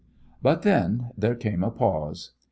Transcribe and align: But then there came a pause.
But 0.41 0.63
then 0.63 1.11
there 1.15 1.35
came 1.35 1.63
a 1.63 1.69
pause. 1.69 2.31